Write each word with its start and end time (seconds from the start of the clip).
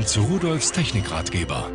willkommen 0.00 0.06
zu 0.06 0.22
Rudolfs 0.22 0.72
Technikratgeber. 0.72 1.70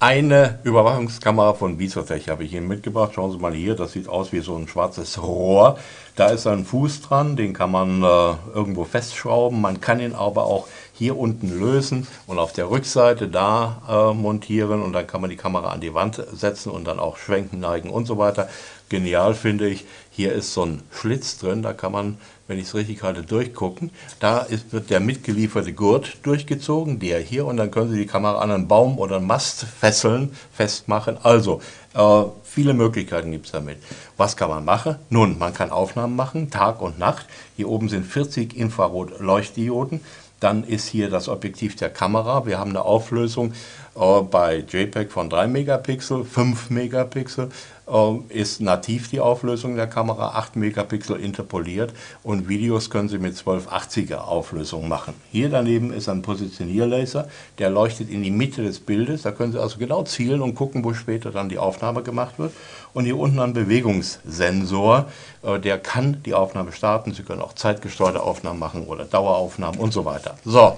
Eine 0.00 0.58
Überwachungskamera 0.64 1.54
von 1.54 1.78
Visotech 1.78 2.28
habe 2.28 2.44
ich 2.44 2.52
Ihnen 2.52 2.66
mitgebracht. 2.66 3.12
Schauen 3.14 3.30
Sie 3.30 3.38
mal 3.38 3.54
hier, 3.54 3.74
das 3.74 3.92
sieht 3.92 4.08
aus 4.08 4.32
wie 4.32 4.40
so 4.40 4.56
ein 4.56 4.68
schwarzes 4.68 5.22
Rohr. 5.22 5.78
Da 6.16 6.26
ist 6.26 6.46
ein 6.46 6.64
Fuß 6.64 7.02
dran, 7.02 7.36
den 7.36 7.52
kann 7.52 7.70
man 7.70 8.02
äh, 8.02 8.34
irgendwo 8.54 8.84
festschrauben. 8.84 9.60
Man 9.60 9.80
kann 9.80 10.00
ihn 10.00 10.14
aber 10.14 10.44
auch 10.44 10.66
hier 10.92 11.16
unten 11.16 11.58
lösen 11.58 12.06
und 12.26 12.38
auf 12.38 12.52
der 12.52 12.68
Rückseite 12.68 13.28
da 13.28 13.82
äh, 13.88 14.14
montieren 14.14 14.82
und 14.82 14.92
dann 14.92 15.06
kann 15.06 15.20
man 15.20 15.30
die 15.30 15.36
Kamera 15.36 15.70
an 15.70 15.80
die 15.80 15.94
Wand 15.94 16.22
setzen 16.32 16.70
und 16.70 16.84
dann 16.84 16.98
auch 16.98 17.16
schwenken, 17.16 17.60
neigen 17.60 17.90
und 17.90 18.06
so 18.06 18.18
weiter. 18.18 18.48
Genial 18.88 19.34
finde 19.34 19.68
ich, 19.68 19.84
hier 20.10 20.32
ist 20.32 20.52
so 20.52 20.64
ein 20.64 20.82
Schlitz 20.92 21.38
drin, 21.38 21.62
da 21.62 21.72
kann 21.72 21.90
man, 21.90 22.18
wenn 22.46 22.58
ich 22.58 22.66
es 22.66 22.74
richtig 22.74 23.02
halte, 23.02 23.22
durchgucken. 23.22 23.90
Da 24.20 24.38
ist, 24.38 24.72
wird 24.72 24.90
der 24.90 25.00
mitgelieferte 25.00 25.72
Gurt 25.72 26.18
durchgezogen, 26.22 27.00
der 27.00 27.18
hier, 27.20 27.46
und 27.46 27.56
dann 27.56 27.70
können 27.70 27.90
Sie 27.90 27.98
die 27.98 28.06
Kamera 28.06 28.40
an 28.40 28.50
einen 28.50 28.68
Baum 28.68 28.98
oder 28.98 29.16
einen 29.16 29.26
Mast 29.26 29.64
fesseln, 29.64 30.36
festmachen. 30.52 31.18
Also, 31.22 31.60
äh, 31.94 32.24
viele 32.42 32.74
Möglichkeiten 32.74 33.32
gibt 33.32 33.46
es 33.46 33.52
damit. 33.52 33.78
Was 34.16 34.36
kann 34.36 34.50
man 34.50 34.64
machen? 34.64 34.96
Nun, 35.08 35.38
man 35.38 35.54
kann 35.54 35.70
Aufnahmen 35.70 36.14
machen, 36.14 36.50
Tag 36.50 36.82
und 36.82 36.98
Nacht. 36.98 37.26
Hier 37.56 37.68
oben 37.68 37.88
sind 37.88 38.04
40 38.04 38.56
Infrarot-Leuchtdioden. 38.56 40.00
Dann 40.40 40.62
ist 40.62 40.88
hier 40.88 41.08
das 41.08 41.28
Objektiv 41.28 41.74
der 41.76 41.90
Kamera. 41.90 42.44
Wir 42.46 42.58
haben 42.58 42.70
eine 42.70 42.82
Auflösung 42.82 43.54
bei 43.94 44.64
JPEG 44.68 45.12
von 45.12 45.30
3 45.30 45.46
Megapixel, 45.46 46.24
5 46.24 46.70
Megapixel 46.70 47.50
äh, 47.86 48.16
ist 48.28 48.60
nativ 48.60 49.08
die 49.08 49.20
Auflösung 49.20 49.76
der 49.76 49.86
Kamera, 49.86 50.30
8 50.30 50.56
Megapixel 50.56 51.20
interpoliert 51.20 51.92
und 52.22 52.48
Videos 52.48 52.90
können 52.90 53.08
Sie 53.08 53.18
mit 53.18 53.36
1280er 53.36 54.16
Auflösung 54.16 54.88
machen. 54.88 55.14
Hier 55.30 55.48
daneben 55.48 55.92
ist 55.92 56.08
ein 56.08 56.22
Positionierlaser, 56.22 57.28
der 57.58 57.70
leuchtet 57.70 58.10
in 58.10 58.22
die 58.22 58.30
Mitte 58.30 58.62
des 58.64 58.80
Bildes, 58.80 59.22
da 59.22 59.30
können 59.30 59.52
Sie 59.52 59.60
also 59.60 59.78
genau 59.78 60.02
zielen 60.02 60.42
und 60.42 60.54
gucken, 60.54 60.84
wo 60.84 60.92
später 60.92 61.30
dann 61.30 61.48
die 61.48 61.58
Aufnahme 61.58 62.02
gemacht 62.02 62.38
wird. 62.38 62.52
Und 62.94 63.04
hier 63.04 63.18
unten 63.18 63.38
ein 63.40 63.52
Bewegungssensor, 63.52 65.06
äh, 65.42 65.60
der 65.60 65.78
kann 65.78 66.22
die 66.24 66.34
Aufnahme 66.34 66.72
starten. 66.72 67.12
Sie 67.12 67.22
können 67.22 67.42
auch 67.42 67.54
zeitgesteuerte 67.54 68.22
Aufnahmen 68.22 68.58
machen 68.58 68.86
oder 68.86 69.04
Daueraufnahmen 69.04 69.78
und 69.78 69.92
so 69.92 70.04
weiter. 70.04 70.36
So, 70.44 70.76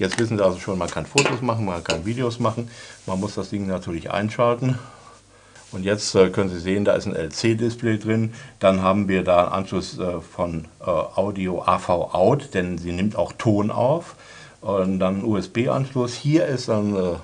Jetzt 0.00 0.18
wissen 0.18 0.38
Sie 0.38 0.44
also 0.44 0.58
schon, 0.58 0.78
man 0.78 0.88
kann 0.88 1.04
Fotos 1.04 1.42
machen, 1.42 1.66
man 1.66 1.84
kann 1.84 2.06
Videos 2.06 2.40
machen. 2.40 2.70
Man 3.04 3.20
muss 3.20 3.34
das 3.34 3.50
Ding 3.50 3.66
natürlich 3.66 4.10
einschalten. 4.10 4.78
Und 5.72 5.84
jetzt 5.84 6.14
äh, 6.14 6.30
können 6.30 6.48
Sie 6.48 6.58
sehen, 6.58 6.86
da 6.86 6.94
ist 6.94 7.06
ein 7.06 7.14
LC-Display 7.14 7.98
drin. 7.98 8.32
Dann 8.60 8.80
haben 8.80 9.08
wir 9.08 9.22
da 9.24 9.44
einen 9.44 9.52
Anschluss 9.52 9.98
äh, 9.98 10.22
von 10.22 10.64
äh, 10.80 10.84
Audio 10.86 11.62
AV 11.62 12.14
Out, 12.14 12.54
denn 12.54 12.78
sie 12.78 12.92
nimmt 12.92 13.14
auch 13.14 13.34
Ton 13.34 13.70
auf. 13.70 14.16
Und 14.62 15.00
dann 15.00 15.22
USB-Anschluss. 15.22 16.14
Hier 16.14 16.46
ist 16.46 16.70
ein 16.70 16.96
äh, 16.96 17.16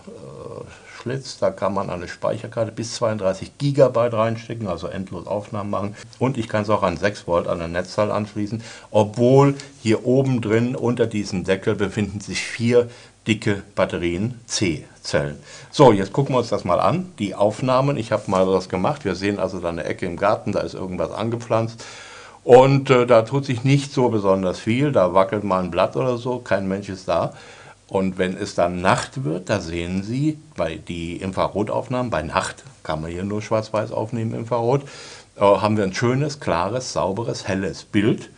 Schlitz, 0.96 1.38
da 1.38 1.50
kann 1.50 1.74
man 1.74 1.90
eine 1.90 2.08
Speicherkarte 2.08 2.72
bis 2.72 2.94
32 2.94 3.58
GB 3.58 3.98
reinstecken, 4.08 4.66
also 4.66 4.88
endlos 4.88 5.26
Aufnahmen 5.26 5.70
machen. 5.70 5.96
Und 6.18 6.38
ich 6.38 6.48
kann 6.48 6.62
es 6.62 6.70
auch 6.70 6.82
an 6.82 6.96
6 6.96 7.26
Volt 7.26 7.46
an 7.46 7.58
der 7.58 7.68
Netzteil 7.68 8.10
anschließen, 8.10 8.62
obwohl 8.90 9.54
hier 9.82 10.06
oben 10.06 10.40
drin 10.40 10.74
unter 10.74 11.06
diesem 11.06 11.44
Deckel 11.44 11.74
befinden 11.74 12.20
sich 12.20 12.42
vier 12.42 12.88
dicke 13.26 13.62
Batterien 13.74 14.40
C-Zellen. 14.46 15.36
So, 15.70 15.92
jetzt 15.92 16.12
gucken 16.12 16.34
wir 16.34 16.38
uns 16.38 16.48
das 16.48 16.64
mal 16.64 16.80
an. 16.80 17.12
Die 17.18 17.34
Aufnahmen, 17.34 17.96
ich 17.96 18.12
habe 18.12 18.30
mal 18.30 18.46
was 18.46 18.68
gemacht. 18.68 19.04
Wir 19.04 19.14
sehen 19.14 19.38
also 19.38 19.58
da 19.58 19.68
eine 19.68 19.84
Ecke 19.84 20.06
im 20.06 20.16
Garten, 20.16 20.52
da 20.52 20.60
ist 20.60 20.74
irgendwas 20.74 21.10
angepflanzt. 21.10 21.84
Und 22.44 22.90
äh, 22.90 23.06
da 23.06 23.22
tut 23.22 23.44
sich 23.44 23.64
nicht 23.64 23.92
so 23.92 24.08
besonders 24.08 24.60
viel, 24.60 24.92
da 24.92 25.14
wackelt 25.14 25.42
mal 25.42 25.64
ein 25.64 25.72
Blatt 25.72 25.96
oder 25.96 26.16
so, 26.16 26.38
kein 26.38 26.68
Mensch 26.68 26.88
ist 26.88 27.08
da. 27.08 27.32
Und 27.88 28.18
wenn 28.18 28.36
es 28.36 28.54
dann 28.54 28.80
Nacht 28.80 29.24
wird, 29.24 29.48
da 29.48 29.60
sehen 29.60 30.02
Sie 30.02 30.38
bei 30.56 30.76
die 30.76 31.16
Infrarotaufnahmen, 31.16 32.10
bei 32.10 32.22
Nacht 32.22 32.64
kann 32.82 33.00
man 33.00 33.10
hier 33.10 33.24
nur 33.24 33.42
schwarz-weiß 33.42 33.92
aufnehmen, 33.92 34.34
Infrarot, 34.34 34.82
äh, 35.36 35.40
haben 35.40 35.76
wir 35.76 35.84
ein 35.84 35.94
schönes, 35.94 36.40
klares, 36.40 36.92
sauberes, 36.92 37.46
helles 37.46 37.84
Bild. 37.84 38.30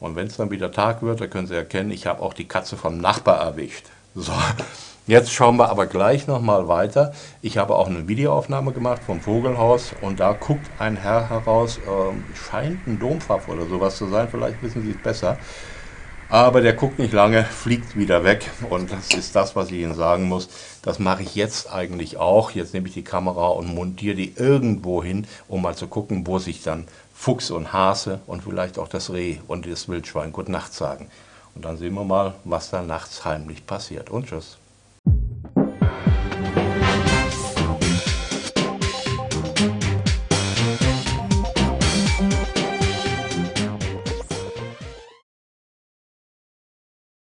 Und 0.00 0.16
wenn 0.16 0.26
es 0.26 0.36
dann 0.36 0.50
wieder 0.50 0.72
Tag 0.72 1.02
wird, 1.02 1.20
da 1.20 1.26
können 1.26 1.46
Sie 1.46 1.54
erkennen, 1.54 1.90
ich 1.90 2.06
habe 2.06 2.22
auch 2.22 2.34
die 2.34 2.46
Katze 2.48 2.76
vom 2.76 2.98
Nachbar 2.98 3.40
erwischt. 3.40 3.86
So, 4.16 4.32
jetzt 5.06 5.32
schauen 5.32 5.56
wir 5.56 5.70
aber 5.70 5.86
gleich 5.86 6.26
nochmal 6.26 6.66
weiter. 6.66 7.12
Ich 7.40 7.56
habe 7.56 7.76
auch 7.76 7.86
eine 7.86 8.08
Videoaufnahme 8.08 8.72
gemacht 8.72 9.02
vom 9.04 9.20
Vogelhaus 9.20 9.92
und 10.00 10.18
da 10.18 10.32
guckt 10.32 10.66
ein 10.80 10.96
Herr 10.96 11.30
heraus, 11.30 11.78
äh, 11.78 12.36
scheint 12.50 12.84
ein 12.88 12.98
Dompfaff 12.98 13.48
oder 13.48 13.66
sowas 13.66 13.96
zu 13.96 14.08
sein, 14.08 14.28
vielleicht 14.28 14.60
wissen 14.60 14.82
Sie 14.82 14.90
es 14.90 15.02
besser. 15.02 15.38
Aber 16.30 16.60
der 16.60 16.74
guckt 16.74 16.98
nicht 16.98 17.14
lange, 17.14 17.42
fliegt 17.42 17.96
wieder 17.96 18.22
weg 18.22 18.50
und 18.68 18.92
das 18.92 19.14
ist 19.14 19.34
das, 19.34 19.56
was 19.56 19.70
ich 19.70 19.78
Ihnen 19.78 19.94
sagen 19.94 20.24
muss. 20.24 20.50
Das 20.82 20.98
mache 20.98 21.22
ich 21.22 21.34
jetzt 21.34 21.72
eigentlich 21.72 22.18
auch. 22.18 22.50
Jetzt 22.50 22.74
nehme 22.74 22.86
ich 22.86 22.92
die 22.92 23.02
Kamera 23.02 23.48
und 23.48 23.74
montiere 23.74 24.14
die 24.14 24.34
irgendwo 24.36 25.02
hin, 25.02 25.26
um 25.48 25.62
mal 25.62 25.74
zu 25.74 25.88
gucken, 25.88 26.26
wo 26.26 26.38
sich 26.38 26.62
dann 26.62 26.86
Fuchs 27.14 27.50
und 27.50 27.72
Hase 27.72 28.20
und 28.26 28.42
vielleicht 28.42 28.78
auch 28.78 28.88
das 28.88 29.10
Reh 29.10 29.38
und 29.48 29.66
das 29.66 29.88
Wildschwein 29.88 30.32
Gute 30.32 30.52
Nacht 30.52 30.74
sagen. 30.74 31.08
Und 31.54 31.64
dann 31.64 31.78
sehen 31.78 31.94
wir 31.94 32.04
mal, 32.04 32.34
was 32.44 32.68
da 32.68 32.82
nachts 32.82 33.24
heimlich 33.24 33.66
passiert. 33.66 34.10
Und 34.10 34.26
tschüss. 34.26 34.58